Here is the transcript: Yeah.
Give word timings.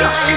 Yeah. 0.00 0.29